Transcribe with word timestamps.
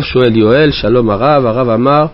שואל 0.00 0.36
יואל, 0.36 0.70
שלום 0.70 1.10
הרב, 1.10 1.46
הרב 1.46 1.68
אמר 1.68 2.06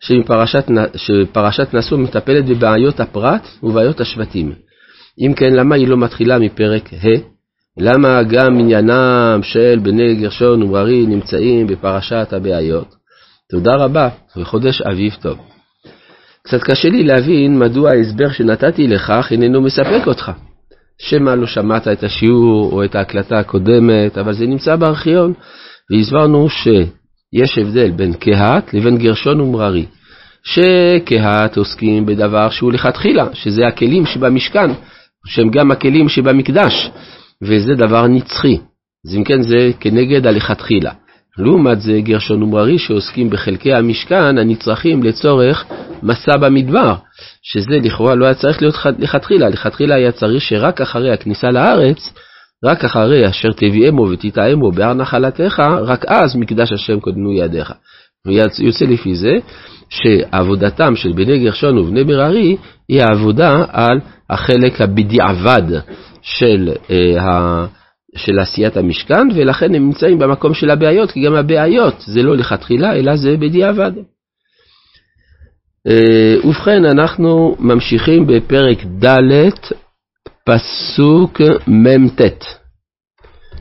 שפרשת, 0.00 0.64
שפרשת 0.96 1.74
נשוא 1.74 1.98
מטפלת 1.98 2.44
בבעיות 2.46 3.00
הפרט 3.00 3.48
ובעיות 3.62 4.00
השבטים. 4.00 4.52
אם 5.18 5.34
כן, 5.34 5.54
למה 5.54 5.74
היא 5.74 5.88
לא 5.88 5.96
מתחילה 5.96 6.38
מפרק 6.38 6.90
ה'? 6.92 7.20
למה 7.78 8.22
גם 8.22 8.58
עניינם 8.58 9.40
של 9.42 9.78
בני 9.82 10.14
גרשון 10.14 10.62
ומררי 10.62 11.06
נמצאים 11.06 11.66
בפרשת 11.66 12.32
הבעיות? 12.32 12.94
תודה 13.50 13.72
רבה, 13.74 14.08
וחודש 14.36 14.82
אביב 14.82 15.16
טוב. 15.20 15.38
קצת 16.42 16.62
קשה 16.62 16.88
לי 16.88 17.02
להבין 17.02 17.58
מדוע 17.58 17.90
ההסבר 17.90 18.30
שנתתי 18.30 18.88
לכך 18.88 19.28
איננו 19.30 19.60
מספק 19.60 20.06
אותך. 20.06 20.30
שמא 20.98 21.30
לא 21.30 21.46
שמעת 21.46 21.88
את 21.88 22.04
השיעור 22.04 22.72
או 22.72 22.84
את 22.84 22.94
ההקלטה 22.94 23.38
הקודמת, 23.38 24.18
אבל 24.18 24.32
זה 24.32 24.46
נמצא 24.46 24.76
בארכיון, 24.76 25.32
והסברנו 25.90 26.48
ש... 26.48 26.68
יש 27.32 27.58
הבדל 27.58 27.90
בין 27.90 28.12
קהת 28.12 28.74
לבין 28.74 28.98
גרשון 28.98 29.40
ומררי. 29.40 29.86
שקהת 30.42 31.56
עוסקים 31.56 32.06
בדבר 32.06 32.50
שהוא 32.50 32.72
לכתחילה, 32.72 33.26
שזה 33.32 33.66
הכלים 33.66 34.06
שבמשכן, 34.06 34.70
שהם 35.26 35.50
גם 35.50 35.70
הכלים 35.70 36.08
שבמקדש, 36.08 36.90
וזה 37.42 37.74
דבר 37.74 38.06
נצחי. 38.06 38.58
אז 39.06 39.16
אם 39.16 39.24
כן 39.24 39.42
זה 39.42 39.70
כנגד 39.80 40.26
הלכתחילה. 40.26 40.92
לעומת 41.38 41.80
זה 41.80 42.00
גרשון 42.00 42.42
ומררי 42.42 42.78
שעוסקים 42.78 43.30
בחלקי 43.30 43.74
המשכן 43.74 44.38
הנצרכים 44.38 45.02
לצורך 45.02 45.64
מסע 46.02 46.36
במדבר, 46.36 46.94
שזה 47.42 47.76
לכאורה 47.82 48.14
לא 48.14 48.24
היה 48.24 48.34
צריך 48.34 48.62
להיות 48.62 48.74
לכתחילה, 48.98 49.48
לכתחילה 49.48 49.94
היה 49.94 50.12
צריך 50.12 50.42
שרק 50.42 50.80
אחרי 50.80 51.12
הכניסה 51.12 51.50
לארץ 51.50 52.12
רק 52.64 52.84
אחרי 52.84 53.28
אשר 53.28 53.48
תביאמו 53.56 54.02
ותטעמו 54.02 54.72
בהר 54.72 54.94
נחלתך, 54.94 55.62
רק 55.86 56.04
אז 56.04 56.36
מקדש 56.36 56.72
השם 56.72 57.00
קודמו 57.00 57.32
ידיך. 57.32 57.72
ויוצא 58.26 58.84
לפי 58.84 59.14
זה 59.14 59.32
שעבודתם 59.88 60.96
של 60.96 61.12
בני 61.12 61.38
גרשון 61.38 61.78
ובני 61.78 62.04
מררי 62.04 62.56
היא 62.88 63.02
העבודה 63.02 63.64
על 63.72 64.00
החלק 64.30 64.80
הבדיעבד 64.80 65.62
של, 66.22 66.72
אה, 66.90 67.66
של 68.16 68.38
עשיית 68.38 68.76
המשכן, 68.76 69.28
ולכן 69.34 69.74
הם 69.74 69.86
נמצאים 69.86 70.18
במקום 70.18 70.54
של 70.54 70.70
הבעיות, 70.70 71.10
כי 71.10 71.20
גם 71.24 71.34
הבעיות 71.34 71.94
זה 72.06 72.22
לא 72.22 72.36
לכתחילה, 72.36 72.92
אלא 72.92 73.16
זה 73.16 73.36
בדיעבד. 73.36 73.92
אה, 75.86 76.34
ובכן, 76.44 76.84
אנחנו 76.84 77.56
ממשיכים 77.58 78.26
בפרק 78.26 78.78
ד' 79.04 79.50
פסוק 80.46 81.40
מ"ט. 81.66 82.20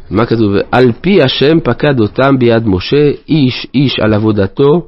מה 0.10 0.26
כתוב? 0.26 0.54
על 0.72 0.92
פי 1.02 1.24
השם 1.24 1.60
פקד 1.64 2.00
אותם 2.00 2.40
ביד 2.40 2.64
משה, 2.66 3.12
איש 3.30 3.68
איש 3.74 4.00
על 4.00 4.14
עבודתו 4.14 4.88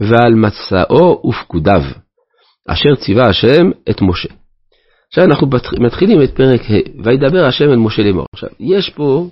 ועל 0.00 0.34
מסעו 0.34 1.22
ופקודיו, 1.28 1.82
אשר 2.68 2.94
ציווה 2.94 3.28
השם 3.28 3.70
את 3.90 4.02
משה. 4.02 4.28
עכשיו 5.08 5.24
אנחנו 5.24 5.48
מתחילים 5.80 6.22
את 6.22 6.30
פרק 6.36 6.60
ה', 6.60 7.02
וידבר 7.04 7.46
השם 7.46 7.64
אל 7.64 7.76
משה 7.76 8.02
לאמור. 8.02 8.26
עכשיו, 8.34 8.48
יש 8.60 8.90
פה 8.90 9.28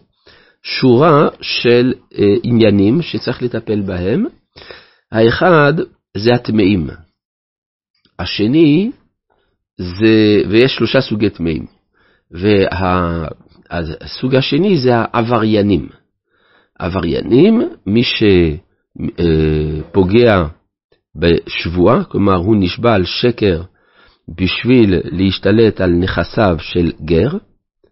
שורה 0.63 1.29
של 1.41 1.93
אה, 2.19 2.25
עניינים 2.43 3.03
שצריך 3.03 3.43
לטפל 3.43 3.81
בהם. 3.81 4.25
האחד 5.13 5.73
זה 6.17 6.31
הטמאים. 6.35 6.87
השני 8.19 8.91
זה, 9.77 10.43
ויש 10.51 10.73
שלושה 10.73 11.01
סוגי 11.01 11.31
טמאים. 11.31 11.78
והסוג 13.71 14.35
השני 14.35 14.79
זה 14.79 14.93
העבריינים. 14.95 15.89
עבריינים, 16.79 17.63
מי 17.87 18.03
שפוגע 19.15 20.45
בשבועה, 21.17 22.05
כלומר 22.05 22.37
הוא 22.37 22.57
נשבע 22.59 22.95
על 22.95 23.05
שקר 23.05 23.63
בשביל 24.29 25.01
להשתלט 25.05 25.81
על 25.81 25.91
נכסיו 25.91 26.57
של 26.61 26.93
גר, 27.05 27.31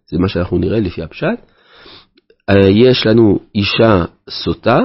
זה 0.09 0.17
מה 0.17 0.29
שאנחנו 0.29 0.57
נראה 0.57 0.79
לפי 0.79 1.03
הפשט. 1.03 1.39
יש 2.69 3.05
לנו 3.05 3.39
אישה 3.55 4.05
סוטה, 4.29 4.79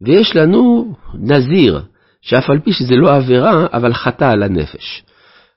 ויש 0.00 0.36
לנו 0.36 0.94
נזיר, 1.14 1.82
שאף 2.22 2.50
על 2.50 2.60
פי 2.60 2.72
שזה 2.72 2.94
לא 2.94 3.16
עבירה, 3.16 3.66
אבל 3.72 3.92
חטא 3.92 4.24
על 4.24 4.42
הנפש. 4.42 5.02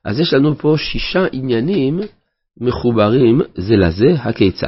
אז 0.06 0.19
יש 0.19 0.34
לנו 0.34 0.56
פה 0.56 0.75
שישה 0.78 1.25
עניינים 1.31 2.00
מחוברים 2.58 3.42
זה 3.56 3.76
לזה, 3.76 4.14
הכיצד? 4.22 4.68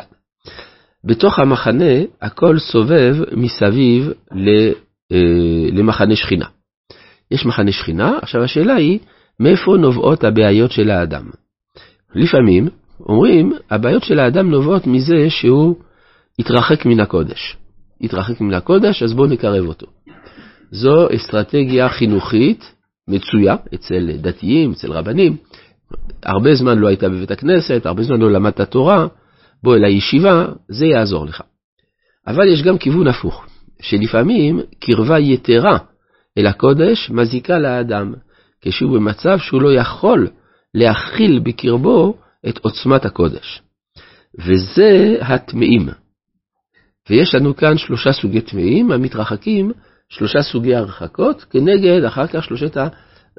בתוך 1.04 1.40
המחנה 1.40 1.94
הכל 2.22 2.60
סובב 2.60 3.16
מסביב 3.36 4.12
אה, 5.12 5.70
למחנה 5.72 6.16
שכינה. 6.16 6.46
יש 7.32 7.46
מחנה 7.46 7.72
שכינה, 7.72 8.18
עכשיו 8.22 8.44
השאלה 8.44 8.76
היא, 8.76 9.00
מאיפה 9.40 9.78
נובעות 9.78 10.24
הבעיות 10.24 10.72
של 10.72 10.90
האדם? 10.90 11.30
לפעמים 12.16 12.68
אומרים, 13.00 13.54
הבעיות 13.72 14.04
של 14.04 14.20
האדם 14.20 14.52
נובעות 14.52 14.88
מזה 14.88 15.30
שהוא 15.30 15.76
התרחק 16.40 16.86
מן 16.86 17.00
הקודש. 17.00 17.58
התרחק 18.02 18.42
מן 18.42 18.54
הקודש, 18.54 19.04
אז 19.04 19.14
בואו 19.14 19.28
נקרב 19.28 19.66
אותו. 19.66 19.88
זו 20.72 21.08
אסטרטגיה 21.16 21.90
חינוכית 21.90 22.74
מצויה 23.08 23.56
אצל 23.74 24.12
דתיים, 24.18 24.72
אצל 24.72 24.92
רבנים, 24.92 25.38
הרבה 26.24 26.56
זמן 26.56 26.78
לא 26.78 26.88
היית 26.88 27.04
בבית 27.04 27.32
הכנסת, 27.32 27.86
הרבה 27.86 28.04
זמן 28.04 28.20
לא 28.20 28.32
למדת 28.32 28.62
תורה, 28.62 29.08
בוא 29.64 29.76
אל 29.76 29.84
הישיבה, 29.84 30.46
זה 30.68 30.86
יעזור 30.86 31.26
לך. 31.26 31.42
אבל 32.28 32.48
יש 32.48 32.64
גם 32.64 32.78
כיוון 32.78 33.08
הפוך, 33.08 33.46
שלפעמים 33.82 34.60
קרבה 34.80 35.20
יתרה 35.20 35.78
אל 36.38 36.48
הקודש 36.48 37.10
מזיקה 37.10 37.60
לאדם, 37.60 38.14
כשהוא 38.62 38.92
במצב 38.96 39.38
שהוא 39.38 39.62
לא 39.62 39.74
יכול 39.74 40.28
להכיל 40.74 41.40
בקרבו 41.40 42.18
את 42.50 42.58
עוצמת 42.58 43.06
הקודש. 43.06 43.62
וזה 44.40 45.18
הטמאים. 45.22 45.90
ויש 47.10 47.36
לנו 47.36 47.56
כאן 47.56 47.78
שלושה 47.78 48.14
סוגי 48.14 48.42
טמאים 48.42 48.92
המתרחקים, 48.92 49.72
שלושה 50.10 50.42
סוגי 50.42 50.76
הרחקות, 50.76 51.46
כנגד 51.50 52.04
אחר 52.04 52.28
כך 52.28 52.44
שלושת 52.44 52.78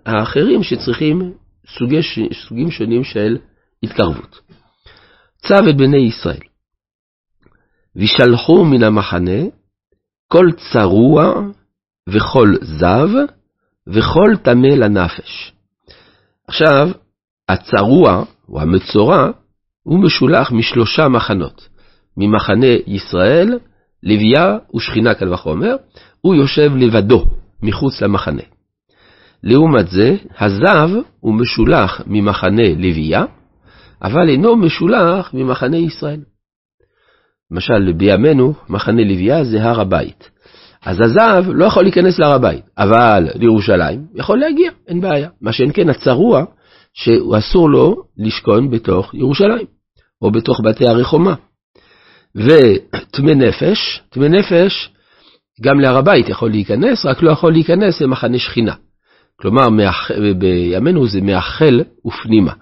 האחרים 0.07 0.62
שצריכים 0.62 1.33
סוגי, 1.67 2.00
סוגים 2.49 2.71
שונים 2.71 3.05
של 3.05 3.39
התקרבות. 3.83 4.41
צו 5.47 5.59
את 5.71 5.77
בני 5.77 6.09
ישראל, 6.09 6.41
וישלחו 7.97 8.65
מן 8.65 8.83
המחנה 8.83 9.41
כל 10.28 10.47
צרוע 10.73 11.34
וכל 12.09 12.49
זב 12.62 13.09
וכל 13.87 14.37
טמא 14.43 14.67
לנפש. 14.67 15.53
עכשיו, 16.49 16.89
הצרוע, 17.49 18.25
או 18.49 18.61
המצורע, 18.61 19.31
הוא 19.83 20.05
משולח 20.05 20.53
משלושה 20.53 21.09
מחנות. 21.09 21.69
ממחנה 22.17 22.67
ישראל, 22.87 23.59
לוויה 24.03 24.59
ושכינה 24.75 25.15
קל 25.15 25.33
וחומר, 25.33 25.77
הוא 26.21 26.34
יושב 26.34 26.73
לבדו, 26.77 27.25
מחוץ 27.62 28.03
למחנה. 28.03 28.43
לעומת 29.45 29.89
זה, 29.89 30.17
הזב 30.41 30.91
הוא 31.21 31.35
משולח 31.35 32.01
ממחנה 32.07 32.69
לוויה, 32.77 33.25
אבל 34.03 34.29
אינו 34.29 34.57
משולח 34.57 35.35
ממחנה 35.35 35.77
ישראל. 35.77 36.21
למשל, 37.51 37.93
בימינו, 37.93 38.55
מחנה 38.69 39.05
לוויה 39.05 39.45
זה 39.45 39.63
הר 39.63 39.81
הבית. 39.81 40.31
אז 40.85 41.01
הזב 41.01 41.45
לא 41.49 41.65
יכול 41.65 41.83
להיכנס 41.83 42.19
להר 42.19 42.33
הבית, 42.33 42.65
אבל 42.79 43.29
לירושלים 43.35 44.07
יכול 44.15 44.39
להגיע, 44.39 44.71
אין 44.89 45.01
בעיה. 45.01 45.29
מה 45.41 45.53
שאין 45.53 45.71
כן 45.75 45.89
הצרוע, 45.89 46.45
שאסור 46.93 47.71
לו 47.71 47.97
לשכון 48.19 48.71
בתוך 48.71 49.15
ירושלים, 49.15 49.67
או 50.23 50.31
בתוך 50.31 50.61
בתי 50.65 50.89
הרחומה. 50.89 51.35
וטמא 52.35 53.31
נפש, 53.31 54.03
טמא 54.11 54.25
נפש, 54.25 54.91
גם 55.61 55.81
להר 55.81 55.97
הבית 55.97 56.29
יכול 56.29 56.51
להיכנס, 56.51 57.07
רק 57.07 57.23
לא 57.23 57.31
יכול 57.31 57.53
להיכנס 57.53 58.00
למחנה 58.00 58.38
שכינה. 58.38 58.75
כלומר. 59.43 59.69
בימינו 60.39 61.06
זה 61.06 61.21
מאחל 61.21 61.81
ופנימה. 62.06 62.53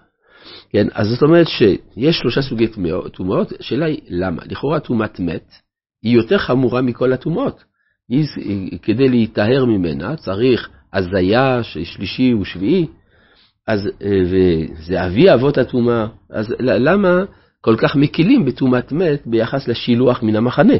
כן, 0.71 0.87
אז 0.93 1.09
זאת 1.09 1.23
אומרת 1.23 1.47
שיש 1.49 2.19
שלושה 2.19 2.43
סוגי 2.43 2.67
טומאות, 3.13 3.53
השאלה 3.61 3.87
היא 3.87 3.99
למה? 4.09 4.43
לכאורה 4.47 4.81
טומאת 4.81 5.21
מת 5.21 5.53
היא 6.03 6.17
יותר 6.17 6.39
חמורה 6.39 6.83
מכל 6.83 7.13
הטומאות. 7.13 7.65
כדי 8.83 9.09
להיטהר 9.09 9.65
ממנה 9.65 10.17
צריך 10.17 10.69
הזיה 10.93 11.63
של 11.63 11.85
שלישי 11.85 12.35
ושביעי, 12.35 12.87
אז, 13.69 13.89
וזה 14.25 15.07
אבי 15.07 15.35
אבות 15.35 15.59
הטומאה, 15.59 16.07
אז 16.31 16.55
למה 16.61 17.25
כל 17.61 17.77
כך 17.79 17.97
מקילים 17.97 18.45
בטומאת 18.45 18.93
מת 18.93 19.27
ביחס 19.27 19.69
לשילוח 19.69 20.23
מן 20.23 20.37
המחנה, 20.37 20.75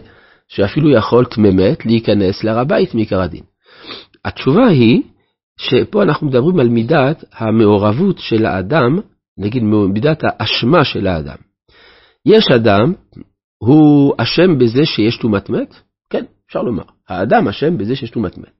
שאפילו 0.49 0.91
יכול 0.91 1.25
טמא 1.25 1.51
מת 1.51 1.87
להיכנס 1.87 2.45
להר 2.45 2.59
הבית 2.59 2.95
מעיקר 2.95 3.21
הדין? 3.21 3.43
התשובה 4.25 4.67
היא 4.67 5.03
שפה 5.61 6.03
אנחנו 6.03 6.27
מדברים 6.27 6.61
על 6.61 6.69
מידת 6.69 7.25
המעורבות 7.33 8.19
של 8.19 8.47
האדם, 8.47 8.99
נגיד 9.39 9.63
מידת 9.63 10.23
האשמה 10.23 10.85
של 10.85 11.07
האדם. 11.07 11.37
יש 12.27 12.45
אדם, 12.55 12.93
הוא 13.59 14.15
אשם 14.19 14.59
בזה 14.59 14.87
שיש 14.87 15.19
טומאת 15.19 15.51
מת? 15.51 15.75
כן, 16.11 16.25
אפשר 16.47 16.63
לומר. 16.63 16.83
האדם 17.09 17.49
אשם 17.49 17.79
בזה 17.79 17.97
שיש 17.97 18.11
טומאת 18.11 18.39
מת. 18.39 18.51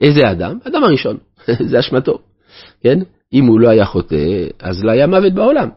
איזה 0.00 0.20
אדם? 0.30 0.58
האדם 0.64 0.84
הראשון, 0.84 1.16
זה 1.70 1.80
אשמתו, 1.80 2.18
כן? 2.82 2.98
אם 3.32 3.46
הוא 3.46 3.60
לא 3.60 3.68
היה 3.68 3.84
חוטא, 3.84 4.46
אז 4.60 4.84
לא 4.84 4.90
היה 4.90 5.06
מוות 5.06 5.32
בעולם. 5.32 5.68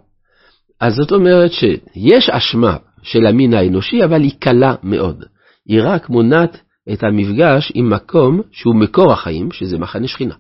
אז 0.80 0.94
זאת 0.94 1.12
אומרת 1.12 1.52
שיש 1.52 2.30
אשמה 2.30 2.78
של 3.04 3.26
המין 3.26 3.54
האנושי, 3.54 4.04
אבל 4.04 4.22
היא 4.22 4.40
קלה 4.40 4.76
מאוד. 4.84 5.26
היא 5.66 5.82
רק 5.84 6.10
מונעת 6.10 6.62
את 6.94 7.04
המפגש 7.04 7.72
עם 7.76 7.90
מקום 7.90 8.42
שהוא 8.52 8.76
מקור 8.76 9.12
החיים, 9.14 9.52
שזה 9.52 9.78
מחנה 9.78 10.08
שכינה. 10.08 10.36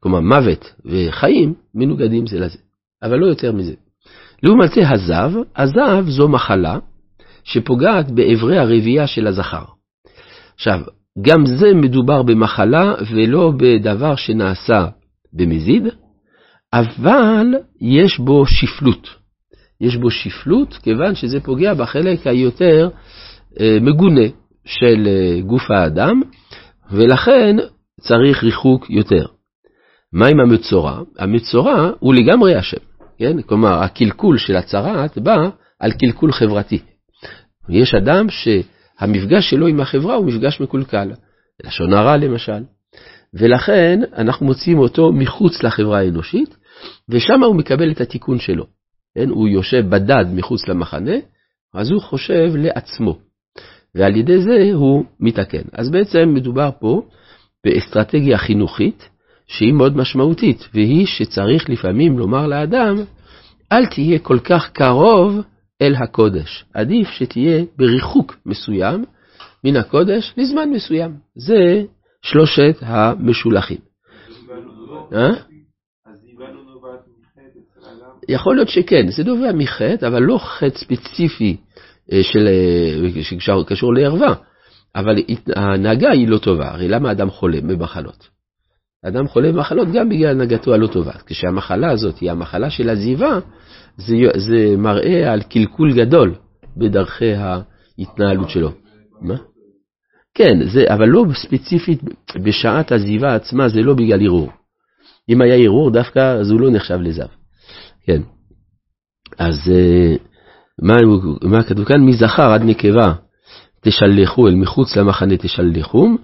כלומר, 0.00 0.20
מוות 0.20 0.74
וחיים 0.84 1.54
מנוגדים 1.74 2.26
זה 2.26 2.38
לזה, 2.38 2.58
אבל 3.02 3.16
לא 3.16 3.26
יותר 3.26 3.52
מזה. 3.52 3.74
לעומת 4.42 4.70
זה 4.72 4.88
הזב, 4.88 5.32
הזב 5.56 6.04
זו 6.08 6.28
מחלה 6.28 6.78
שפוגעת 7.44 8.10
באברי 8.10 8.58
הרבייה 8.58 9.06
של 9.06 9.26
הזכר. 9.26 9.64
עכשיו, 10.54 10.80
גם 11.20 11.46
זה 11.46 11.74
מדובר 11.74 12.22
במחלה 12.22 12.94
ולא 13.12 13.52
בדבר 13.56 14.16
שנעשה 14.16 14.86
במזיד, 15.32 15.82
אבל 16.72 17.46
יש 17.80 18.18
בו 18.18 18.46
שפלות. 18.46 19.08
יש 19.80 19.96
בו 19.96 20.10
שפלות 20.10 20.74
כיוון 20.82 21.14
שזה 21.14 21.40
פוגע 21.40 21.74
בחלק 21.74 22.26
היותר 22.26 22.88
אה, 23.60 23.78
מגונה 23.80 24.26
של 24.64 25.06
אה, 25.06 25.40
גוף 25.40 25.70
האדם, 25.70 26.22
ולכן 26.92 27.56
צריך 28.00 28.44
ריחוק 28.44 28.90
יותר. 28.90 29.26
מה 30.12 30.26
עם 30.26 30.40
המצורע? 30.40 31.00
המצורע 31.18 31.90
הוא 31.98 32.14
לגמרי 32.14 32.58
אשם, 32.58 32.76
כן? 33.18 33.42
כלומר, 33.42 33.82
הקלקול 33.82 34.38
של 34.38 34.56
הצרעת 34.56 35.18
בא 35.18 35.36
על 35.78 35.92
קלקול 35.92 36.32
חברתי. 36.32 36.78
יש 37.68 37.94
אדם 37.94 38.26
שהמפגש 38.30 39.50
שלו 39.50 39.66
עם 39.66 39.80
החברה 39.80 40.14
הוא 40.14 40.26
מפגש 40.26 40.60
מקולקל, 40.60 41.10
לשון 41.64 41.92
הרע 41.92 42.16
למשל, 42.16 42.62
ולכן 43.34 44.00
אנחנו 44.16 44.46
מוצאים 44.46 44.78
אותו 44.78 45.12
מחוץ 45.12 45.62
לחברה 45.62 45.98
האנושית, 45.98 46.56
ושם 47.08 47.42
הוא 47.42 47.56
מקבל 47.56 47.90
את 47.90 48.00
התיקון 48.00 48.38
שלו. 48.38 48.66
כן? 49.14 49.28
הוא 49.28 49.48
יושב 49.48 49.84
בדד 49.88 50.24
מחוץ 50.34 50.68
למחנה, 50.68 51.16
אז 51.74 51.90
הוא 51.90 52.02
חושב 52.02 52.52
לעצמו, 52.56 53.18
ועל 53.94 54.16
ידי 54.16 54.42
זה 54.42 54.70
הוא 54.72 55.04
מתקן. 55.20 55.62
אז 55.72 55.90
בעצם 55.90 56.34
מדובר 56.34 56.70
פה 56.80 57.02
באסטרטגיה 57.64 58.38
חינוכית 58.38 59.08
שהיא 59.50 59.72
מאוד 59.72 59.96
משמעותית, 59.96 60.68
והיא 60.74 61.06
שצריך 61.06 61.70
לפעמים 61.70 62.18
לומר 62.18 62.46
לאדם, 62.46 62.96
אל 63.72 63.86
תהיה 63.86 64.18
כל 64.18 64.38
כך 64.38 64.70
קרוב 64.70 65.40
אל 65.82 65.94
הקודש. 65.94 66.64
עדיף 66.74 67.08
שתהיה 67.08 67.64
בריחוק 67.78 68.36
מסוים 68.46 69.04
מן 69.64 69.76
הקודש 69.76 70.34
לזמן 70.36 70.70
מסוים. 70.70 71.16
זה 71.34 71.82
שלושת 72.22 72.76
המשולחים. 72.80 73.78
אה? 75.12 75.30
יכול 78.28 78.56
להיות 78.56 78.68
שכן, 78.68 79.10
זה 79.10 79.24
נובע 79.24 79.52
מחטא, 79.52 80.06
אבל 80.06 80.22
לא 80.22 80.38
חטא 80.38 80.78
ספציפי 80.78 81.56
אה, 82.12 82.22
של, 82.22 82.48
אה, 82.48 83.22
שקשור 83.22 83.94
לערווה. 83.94 84.34
אבל 84.94 85.16
ההנהגה 85.56 86.10
היא 86.10 86.28
לא 86.28 86.38
טובה, 86.38 86.70
הרי 86.70 86.88
למה 86.88 87.12
אדם 87.12 87.30
חולה 87.30 87.60
במחלות? 87.60 88.39
אדם 89.06 89.28
חולה 89.28 89.52
במחלות 89.52 89.88
גם 89.92 90.08
בגלל 90.08 90.30
הנהגתו 90.30 90.74
הלא 90.74 90.86
טובה. 90.86 91.12
כשהמחלה 91.26 91.90
הזאת 91.90 92.18
היא 92.18 92.30
המחלה 92.30 92.70
של 92.70 92.90
עזיבה, 92.90 93.38
זה, 93.96 94.14
זה 94.36 94.76
מראה 94.76 95.32
על 95.32 95.42
קלקול 95.42 95.96
גדול 95.96 96.34
בדרכי 96.76 97.32
ההתנהלות 97.34 98.50
שלו. 98.50 98.72
מה? 99.20 99.36
כן, 100.34 100.66
זה, 100.72 100.84
אבל 100.88 101.08
לא 101.08 101.24
ספציפית 101.34 102.00
בשעת 102.44 102.92
עזיבה 102.92 103.34
עצמה, 103.34 103.68
זה 103.68 103.80
לא 103.80 103.94
בגלל 103.94 104.22
ערעור. 104.22 104.50
אם 105.28 105.40
היה 105.40 105.54
ערעור 105.54 105.90
דווקא, 105.90 106.34
אז 106.40 106.50
הוא 106.50 106.60
לא 106.60 106.70
נחשב 106.70 106.98
לזב. 107.00 107.26
כן. 108.06 108.22
אז 109.38 109.56
אה, 109.72 110.16
מה, 110.82 110.96
מה 111.42 111.62
כתוב 111.62 111.84
כאן? 111.84 112.00
מזכר 112.00 112.52
עד 112.52 112.62
נקבה 112.64 113.12
תשלחו 113.80 114.48
אל 114.48 114.54
מחוץ 114.54 114.96
למחנה 114.96 115.36
תשלחום, 115.36 116.16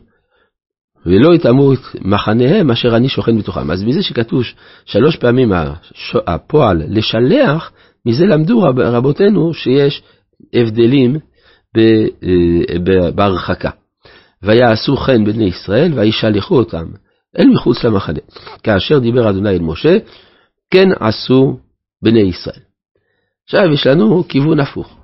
ולא 1.06 1.34
יטעמו 1.34 1.72
את 1.72 1.78
מחניהם 2.00 2.70
אשר 2.70 2.96
אני 2.96 3.08
שוכן 3.08 3.38
בתוכם. 3.38 3.70
אז 3.70 3.84
מזה 3.84 4.02
שכתוב 4.02 4.42
שלוש 4.84 5.16
פעמים 5.16 5.52
הפועל 6.26 6.82
לשלח, 6.88 7.72
מזה 8.06 8.26
למדו 8.26 8.62
רב, 8.62 8.78
רבותינו 8.78 9.54
שיש 9.54 10.02
הבדלים 10.54 11.16
אה, 11.76 13.10
בהרחקה. 13.14 13.70
ויעשו 14.42 14.96
חן 14.96 15.24
בני 15.24 15.44
ישראל 15.44 15.92
וישלחו 15.94 16.56
אותם 16.56 16.86
אל 17.38 17.46
מחוץ 17.46 17.84
למחנה. 17.84 18.18
כאשר 18.62 18.98
דיבר 18.98 19.30
אדוני 19.30 19.50
אל 19.50 19.62
משה, 19.62 19.98
כן 20.70 20.88
עשו 21.00 21.58
בני 22.02 22.20
ישראל. 22.20 22.60
עכשיו 23.44 23.72
יש 23.72 23.86
לנו 23.86 24.24
כיוון 24.28 24.60
הפוך. 24.60 24.96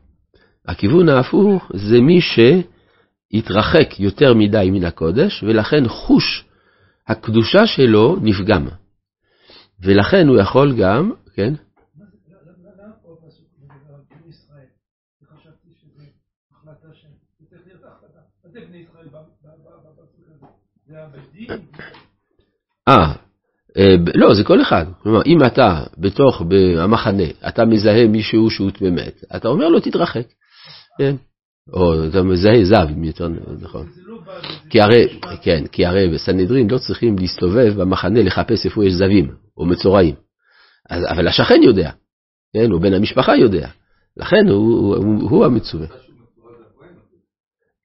הכיוון 0.68 1.08
ההפוך 1.08 1.70
זה 1.74 2.00
מי 2.00 2.20
שהתרחק 3.32 4.00
יותר 4.00 4.34
מדי 4.34 4.70
מן 4.72 4.84
הקודש, 4.84 5.42
ולכן 5.42 5.88
חוש 5.88 6.44
הקדושה 7.08 7.66
שלו 7.66 8.16
נפגם. 8.22 8.68
ולכן 9.80 10.28
הוא 10.28 10.38
יכול 10.38 10.74
גם, 10.80 11.12
כן? 11.34 11.54
אה, 22.88 23.14
אה, 23.76 23.94
לא, 24.14 24.34
זה 24.34 24.44
כל 24.44 24.62
אחד. 24.62 24.86
כלומר, 25.02 25.22
אם 25.26 25.38
אתה 25.46 25.84
בתוך 25.98 26.42
המחנה, 26.78 27.48
אתה 27.48 27.64
מזהה 27.64 28.06
מישהו 28.06 28.50
שהוא 28.50 28.70
באמת, 28.80 29.24
אתה 29.36 29.48
אומר 29.48 29.68
לו 29.68 29.80
תתרחק. 29.80 30.26
כן. 30.98 31.16
או 31.72 32.06
אתה 32.08 32.22
מזהה 32.22 32.64
זב, 32.64 32.86
אם 32.96 33.04
יותר 33.04 33.28
נכון. 33.60 33.86
כי 34.70 34.80
הרי, 34.80 35.18
כן, 35.42 35.66
כי 35.66 35.86
הרי 35.86 36.08
בסנהדרין 36.08 36.70
לא 36.70 36.78
צריכים 36.78 37.18
להסתובב 37.18 37.74
במחנה 37.80 38.22
לחפש 38.22 38.64
איפה 38.64 38.84
יש 38.84 38.92
זבים 38.92 39.34
או 39.56 39.66
מצורעים. 39.66 40.14
אבל 40.90 41.28
השכן 41.28 41.62
יודע, 41.62 41.90
כן, 42.54 42.72
או 42.72 42.80
בן 42.80 42.94
המשפחה 42.94 43.36
יודע. 43.36 43.68
לכן 44.16 44.48
הוא, 44.48 44.96
הוא, 44.96 45.30
הוא 45.30 45.44
המצווה. 45.44 45.86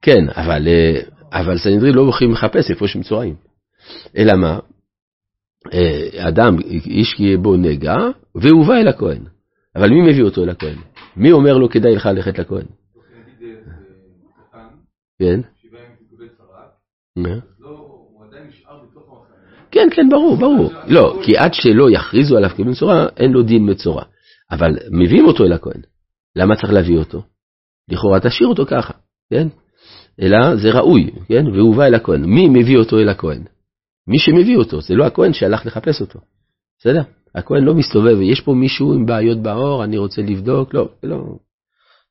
כן, 0.01 0.29
אבל, 0.29 0.67
אה, 0.67 1.01
אבל 1.31 1.57
סנהדרין 1.57 1.95
לא 1.95 2.01
הולכים 2.01 2.31
לחפש 2.31 2.69
איפה 2.69 2.85
יש 2.85 2.95
מצורעים. 2.95 3.35
אלא 4.17 4.35
מה? 4.35 4.59
אה, 5.73 6.27
אדם, 6.27 6.59
איש 6.85 7.13
כי 7.13 7.37
בו 7.37 7.55
נגע, 7.55 7.95
והוא 8.35 8.65
בא 8.65 8.73
אל 8.73 8.87
הכהן. 8.87 9.23
אבל 9.75 9.89
מי 9.89 10.01
מביא 10.01 10.23
אותו 10.23 10.43
אל 10.43 10.49
הכהן? 10.49 10.77
מי 11.17 11.31
אומר 11.31 11.57
לו 11.57 11.69
כדאי 11.69 11.95
לך 11.95 12.05
ללכת 12.05 12.39
לכהן? 12.39 12.65
כן. 15.19 15.39
כן, 19.71 19.87
כן, 19.91 20.09
ברור, 20.09 20.37
ברור. 20.37 20.73
לא, 20.87 21.19
כי 21.25 21.37
עד 21.37 21.53
שלא 21.53 21.91
יכריזו 21.91 22.37
עליו 22.37 22.49
כמצורע, 22.49 23.05
אין 23.17 23.31
לו 23.31 23.43
דין 23.43 23.71
מצורע. 23.71 24.03
אבל 24.51 24.77
מביאים 24.91 25.25
אותו 25.25 25.43
אל 25.43 25.53
הכהן. 25.53 25.81
למה 26.35 26.55
צריך 26.55 26.73
להביא 26.73 26.97
אותו? 26.97 27.21
לכאורה 27.89 28.19
תשאיר 28.19 28.49
אותו 28.49 28.65
ככה, 28.65 28.93
כן? 29.29 29.47
אלא 30.21 30.55
זה 30.55 30.71
ראוי, 30.71 31.11
כן? 31.27 31.47
והוא 31.47 31.75
בא 31.75 31.85
אל 31.85 31.95
הכהן. 31.95 32.25
מי 32.25 32.49
מביא 32.49 32.77
אותו 32.77 32.99
אל 32.99 33.09
הכהן? 33.09 33.43
מי 34.07 34.19
שמביא 34.19 34.57
אותו, 34.57 34.81
זה 34.81 34.95
לא 34.95 35.05
הכהן 35.05 35.33
שהלך 35.33 35.65
לחפש 35.65 36.01
אותו. 36.01 36.19
בסדר? 36.79 37.01
הכהן 37.35 37.63
לא 37.63 37.73
מסתובב, 37.73 38.21
יש 38.21 38.41
פה 38.41 38.53
מישהו 38.53 38.93
עם 38.93 39.05
בעיות 39.05 39.37
בעור, 39.37 39.83
אני 39.83 39.97
רוצה 39.97 40.21
לבדוק, 40.21 40.73
לא, 40.73 40.89
לא, 41.03 41.17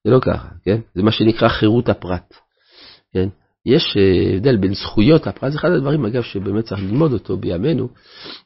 זה 0.04 0.10
לא 0.10 0.20
ככה, 0.20 0.48
כן? 0.64 0.80
זה 0.94 1.02
מה 1.02 1.12
שנקרא 1.12 1.48
חירות 1.48 1.88
הפרט, 1.88 2.34
כן? 3.16 3.28
יש 3.66 3.96
אה, 3.96 4.36
הבדל 4.36 4.56
בין 4.56 4.74
זכויות 4.74 5.26
הפרט, 5.26 5.52
זה 5.52 5.58
אחד 5.58 5.70
הדברים 5.70 6.04
אגב 6.04 6.22
שבאמת 6.22 6.64
צריך 6.64 6.80
ללמוד 6.80 7.12
אותו 7.12 7.36
בימינו, 7.36 7.88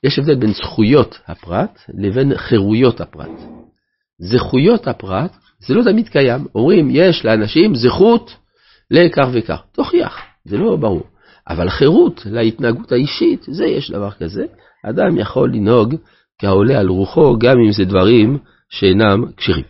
יש 0.05 0.19
הבדל 0.19 0.35
בין 0.35 0.53
זכויות 0.53 1.19
הפרט 1.27 1.79
לבין 1.95 2.37
חירויות 2.37 3.00
הפרט. 3.00 3.41
זכויות 4.19 4.89
הפרט 4.89 5.37
זה 5.59 5.75
לא 5.75 5.83
תמיד 5.83 6.09
קיים, 6.09 6.47
אומרים 6.55 6.89
יש 6.93 7.25
לאנשים 7.25 7.75
זכות 7.75 8.37
לכך 8.91 9.29
וכך, 9.33 9.62
תוכיח, 9.73 10.19
זה 10.45 10.59
לא 10.59 10.77
ברור. 10.77 11.03
אבל 11.49 11.71
חירות 11.71 12.23
להתנהגות 12.27 12.93
האישית, 12.93 13.43
זה 13.49 13.67
יש 13.67 13.91
דבר 13.91 14.11
כזה. 14.11 14.45
אדם 14.85 15.19
יכול 15.19 15.53
לנהוג 15.55 15.95
כעולה 16.39 16.79
על 16.79 16.89
רוחו, 16.89 17.39
גם 17.39 17.57
אם 17.67 17.73
זה 17.73 17.85
דברים 17.85 18.39
שאינם 18.69 19.25
כשרים. 19.37 19.65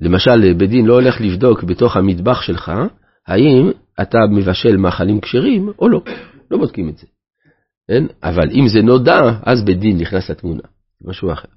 למשל, 0.00 0.52
בית 0.52 0.70
דין 0.70 0.86
לא 0.86 0.94
הולך 0.94 1.20
לבדוק 1.20 1.64
בתוך 1.64 1.96
המטבח 1.96 2.42
שלך, 2.42 2.72
האם 3.26 3.70
אתה 4.02 4.18
מבשל 4.30 4.76
מאכלים 4.76 5.20
כשרים 5.20 5.72
או 5.78 5.88
לא. 5.88 6.00
לא 6.50 6.58
בודקים 6.58 6.88
את 6.88 6.98
זה. 6.98 7.06
כן? 7.88 8.04
אבל 8.22 8.50
אם 8.50 8.68
זה 8.68 8.82
נודע, 8.82 9.20
אז 9.42 9.64
בית 9.64 9.78
דין 9.78 9.96
נכנס 9.98 10.30
לתמונה. 10.30 10.62
משהו 11.04 11.32
אחר. 11.32 11.48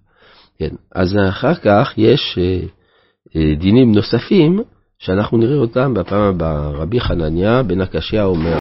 כן. 0.58 0.76
אז 0.96 1.18
אחר 1.30 1.56
כך 1.56 1.94
יש 1.98 2.38
אה, 2.38 2.60
אה, 3.36 3.56
דינים 3.56 3.92
נוספים 3.92 4.60
שאנחנו 5.00 5.38
נראה 5.38 5.58
אותם 5.58 5.94
בפעם 5.94 6.22
הבאה. 6.22 6.70
רבי 6.70 7.00
חנניה 7.00 7.64
בן 7.64 7.82
הקשיא 7.82 8.22
אומר, 8.22 8.50